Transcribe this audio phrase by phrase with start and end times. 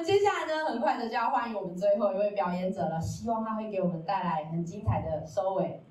[0.00, 5.84] 们接下来呢，很快的就要欢迎我们最后一位表演者了，希望他会给我们带来很精彩的收尾。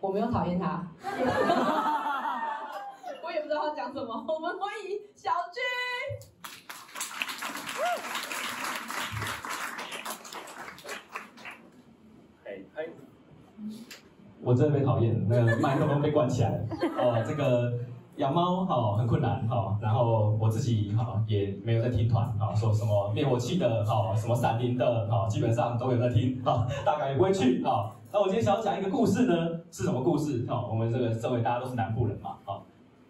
[0.00, 0.86] 我没有讨厌他，
[3.24, 4.26] 我也不知道他讲什么。
[4.28, 5.62] 我们欢迎小军。
[12.44, 12.90] 嘿，嘿，
[14.42, 16.66] 我真的被讨厌，那个麦克风被关起来了。
[16.98, 17.72] 哦，这个
[18.16, 19.46] 养猫哈很困难。
[19.48, 27.92] 哈，然后我自己哈也没有在听团哈，说什么灭火器的哈，什么闪灵的哈，基本上都有在听哈，大概也不会去哈。
[28.12, 29.34] 那我今天想要讲一个故事呢，
[29.70, 30.66] 是什么故事哈？
[30.68, 32.18] 我们这个社会大家都是南部人。
[32.20, 32.60] 嘛哈，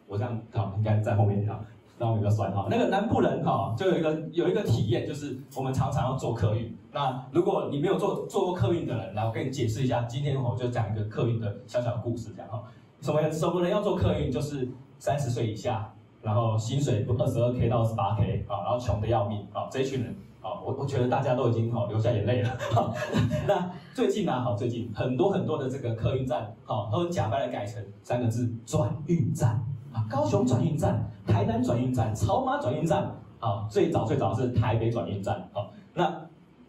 [0.06, 1.60] 我这样哈应该在后面哈。
[1.98, 3.42] 让我比较帅哈，那个南部人。
[3.42, 6.76] 哈，就有一个有一个体验，就是我们常常要坐客运。
[6.92, 12.62] 那如果你没有坐坐过客运的人，来我跟你解释一下，今天我就讲一个客运的小小故事，这样哈。
[13.00, 13.32] 什么人。
[13.32, 13.70] 什么人。
[13.70, 14.30] 要坐客运？
[14.30, 15.92] 就是三十岁以下，
[16.22, 22.56] 然后薪水不二十二 k 到二十八 k 啊，然后穷的要命啊，这一群人啊，我我觉得大家都已经哈流下眼泪了。
[23.46, 29.50] 那最近呢，好最近很多很多的这个客运站，好都假扮的改成三个字转运站
[29.92, 30.04] 啊。
[30.10, 36.22] 高雄转运站、台南转运站、草马转运站，啊，最早最早是台北转运站，好，那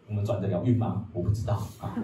[0.08, 1.04] 我们转得了运吗？
[1.14, 1.94] 我不知道，啊，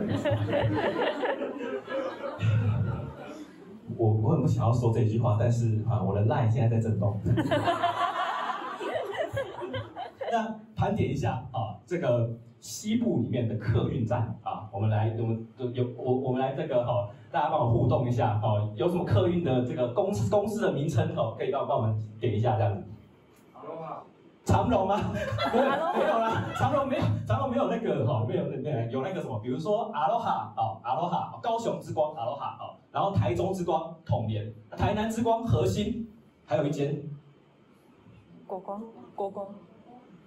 [3.98, 7.20] 我我很不想要说这句话，但是啊，我的 line 现在在震动。
[10.32, 12.30] 那盘点一下啊，这个。
[12.64, 22.82] 西部里面的客运站啊，我们来，我们有我，我们来这个哈，大家帮我互动一下哈，有什么客运的这个公司公司的名称哦，可以帮帮我们点一下这样子。
[23.52, 23.98] 长荣吗？
[24.46, 25.00] 长荣吗？
[25.54, 36.08] 没有，啦，长荣没有，长荣没有那个哈，没有那那有那个什么，比如说阿罗哈哦，阿罗哈，高雄之光阿罗哈哦，然后台中之光统联，台南之光核心，
[36.46, 37.02] 还有一间
[38.46, 38.82] 国光
[39.16, 39.48] 国光。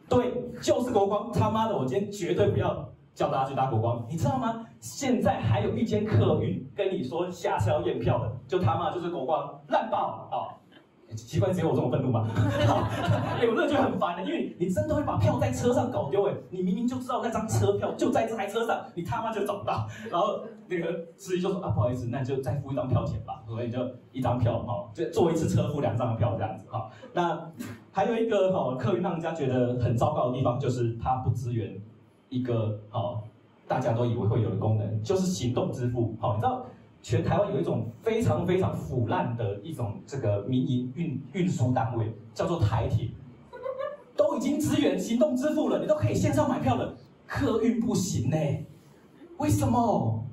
[0.08, 4.64] 对，就是国光，他妈的，我今天绝对不要叫大家去搭国光，你知道吗？
[4.80, 10.54] 现在还有一间客运跟你说下车要验票的，就他妈就是国光烂爆啊！
[11.14, 12.28] 奇怪，只有我这么愤怒吗？
[12.34, 16.34] 哎、欸，我真的觉得很烦的，因为你真的会把票在车上搞丢哎！
[16.50, 23.42] 你明明就知道那张车票就在这台车上，你他妈就找不到， 然后那个司机就说啊，不好意思，那就再付一张票钱吧。
[23.46, 23.78] 所以就
[24.12, 26.90] 一张票哈，就坐一次车付两张票这样子哈。
[27.12, 27.50] 那
[27.92, 31.80] 还有一个哈客运让人家觉得很糟糕的地方，就是它不支援
[32.28, 33.18] 一个哈
[33.68, 36.14] 大家都以为会有的功能，就是行动支付。
[36.20, 36.64] 好，你知道？
[37.08, 43.08] 全台湾有一种非常非常腐烂的一种这个民营运运输单位，叫做台铁，
[44.16, 48.36] 都已经支援行动支付了，你都可以线上买票了，客运不行呢？
[49.36, 50.26] 为什么？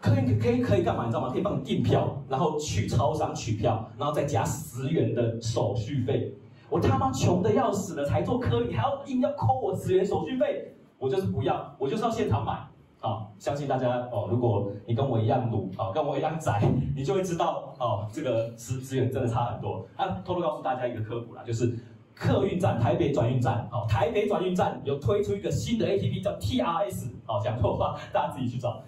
[0.00, 1.06] 客运可以可以干嘛？
[1.06, 1.30] 你知道吗？
[1.32, 6.32] 可以帮你订票，然后去超商取票，然后再加十元的手续费。
[6.70, 12.68] 我他妈穷的要死了才做客运，还要硬要扣我十元手续费，我就是不要，我就是要现场买。
[13.04, 16.62] 啊，相信大家哦，如果你跟我一样鲁，啊，跟我一样宅，
[16.96, 19.86] 你就会知道哦，这个资资源真的差很多。
[19.94, 21.70] 啊，偷偷告诉大家一个科普啦，就是
[22.14, 28.80] 客运站台北转运站，哦，台北转运站有推出一个新的 APP 叫 TRS，哦，讲错话大家自己去找，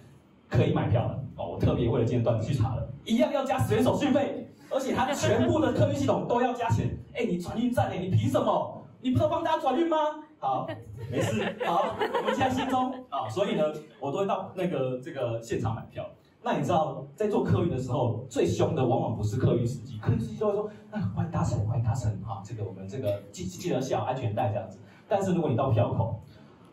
[0.48, 1.22] 可以买票了。
[1.36, 6.88] 哦，我特别为了今天段子去查了，一样要加十元手续费，而且它全部的客运系统都要加钱。
[7.12, 8.75] 哎，你转运站哎，你凭什么？
[9.06, 9.96] 你不是帮大家转运吗？
[10.40, 10.66] 好，
[11.08, 11.56] 没事。
[11.64, 13.62] 好，我们现在心中啊，所以呢，
[14.00, 16.04] 我都会到那个这个现场买票。
[16.42, 24.80] 那你知道，在做客运的时候，最凶的往往不是客运司机，客运司机就会说：“啊，欢迎搭乘，欢迎搭乘。”哈，这个我们这个记记得系好安全带这样子。
[25.06, 26.20] 但是如果你到票口，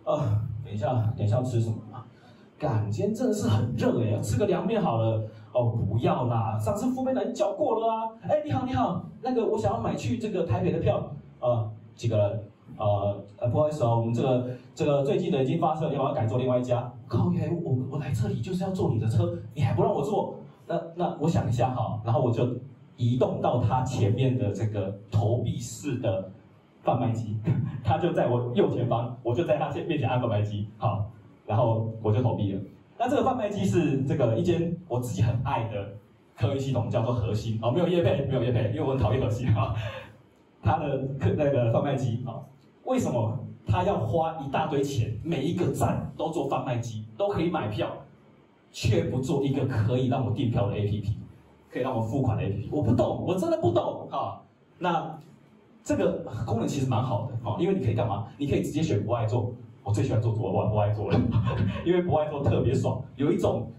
[0.04, 2.04] 啊，等一下，等一下要吃什么啊？
[2.58, 5.24] 干，今天真的是很热哎，吃个凉面好了。
[5.52, 8.10] 哦，不要啦，上次副班长叫过了啊。
[8.24, 11.70] 哎，你好，你好，那个我想要买去这个台北的票，啊。
[11.96, 12.44] 几个人？
[12.76, 16.92] 呃呃，不好意思哦，我们这个这个最近的已经发车，要不要改坐另外一家？
[17.08, 20.40] 靠耶，我我来这里就是要坐你的车，你还不让我坐？
[20.66, 22.48] 那那我想一下哈，然后我就
[22.98, 26.32] 移动到他前面的这个投币式的
[26.82, 27.38] 贩卖机，
[27.84, 31.06] 他就在我右前方，我就在他面前按贩卖机，好，
[31.46, 32.62] 然后我就投币了。
[32.98, 35.94] 那这个贩卖机是这个一间我自己很爱的
[36.36, 39.76] 科技系统，叫做核心哦，没有业配，没有业配，因为我很讨厌核心哈。
[40.64, 42.40] 他的客那个贩卖机啊，
[42.86, 43.38] 为什么
[43.68, 47.92] 他要花一大堆钱，每一个站都做贩卖机，都可以买票，
[48.72, 51.06] 却不做一个可以让我订票的 APP，
[51.70, 52.70] 可以让我付款的 APP？
[52.72, 54.40] 我不懂，我真的不懂啊。
[54.80, 55.20] 那
[55.84, 58.28] 这个功能其实蛮好的啊，因为你可以干嘛？
[58.38, 59.52] 你可以直接选不爱坐，
[59.84, 61.20] 我最喜欢坐坐不不爱坐了，
[61.86, 63.70] 因为不爱坐特别爽，有一种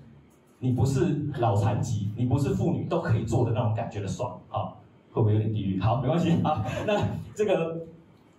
[0.59, 1.07] 你不是
[1.41, 4.73] 脑残疾，你不是妇女都可以坐的那种感觉的爽啊。
[5.15, 5.81] 会不会有点地狱？
[5.81, 6.65] 好，没关系啊。
[6.85, 7.01] 那
[7.37, 7.87] 这个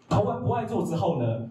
[0.09, 1.49] 投完不爱坐之后呢，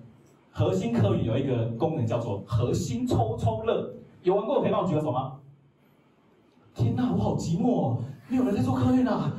[0.53, 3.91] 核心客运有一个功能叫做核心抽抽乐，
[4.23, 5.33] 有玩过可以帮我举个手吗？
[6.75, 7.97] 天哪，我好寂寞哦，
[8.29, 9.33] 没有人在做客运啊！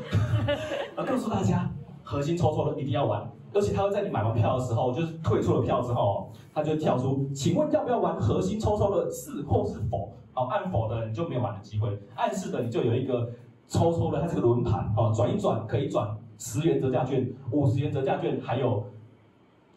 [0.98, 1.70] 我告诉大家，
[2.02, 9.08] 核心抽抽乐一定要玩，而且他会在你买完票的时候，就是退出了票之后，他就跳出，请问要不要玩核心抽抽乐？
[9.12, 10.12] 是或是否？
[10.34, 13.30] 好，按否的你就没有玩的机会，按是的你就有一个。
[13.68, 16.08] 抽抽的，它这个轮盘哦，转一转可以转
[16.38, 18.84] 十元折价券、五十元折价券，还有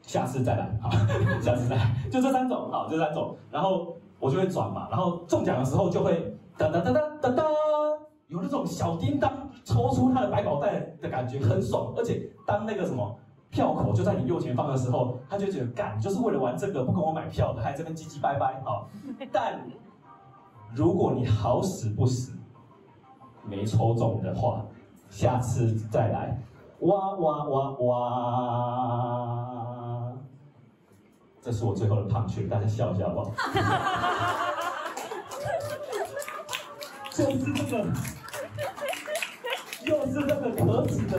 [0.03, 0.91] 下次再来，好，
[1.41, 3.37] 下次再来，就这三种，好，就这三种。
[3.51, 7.45] 然后我就会转嘛，然后中奖的时候就会噔噔噔噔噔噔，
[8.29, 9.33] 有那种小叮当
[9.65, 11.93] 抽出他的百宝袋的感觉，很爽。
[11.97, 13.17] 而且当那个什么
[13.51, 18.89] 票口就在你右前方的时候，他就觉得干，就是为了玩这个不跟我买票的，还这边唧唧拜拜，好。
[19.33, 19.61] 但
[20.75, 22.38] 如果你好死不死。
[23.49, 24.65] 没抽中的话，
[25.11, 26.39] 下次再来。
[26.81, 29.45] 哇哇哇哇！
[31.41, 33.33] 这是我最后的胖曲，大家笑一下好不好？
[37.11, 37.85] 就是这个，
[39.85, 41.13] 又是那个可耻的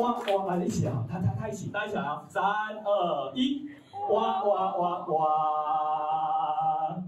[0.00, 0.54] 哇哇！
[0.54, 2.22] 来一起啊，他他他一起，大家一起来啊！
[2.28, 3.68] 三二一，
[4.08, 5.26] 哇哇哇哇！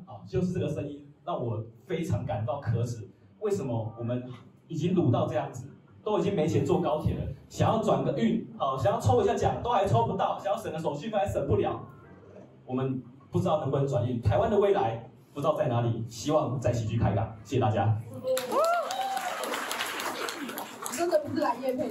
[0.04, 3.08] 好，就是这个声音，让我非常感到可耻。
[3.42, 4.22] 为什么我们
[4.68, 5.66] 已经卤到这样子，
[6.02, 11.80] 都已经没钱坐高铁了，想要转个运，好，想要抽一下奖都还抽不到，想要省个手续费还省不了，
[12.64, 14.20] 我们不知道能不能转运。
[14.22, 18.00] 台湾的未来不知道在哪里，希望在喜剧开港，谢谢大家。
[20.96, 21.80] 真的不是来业配。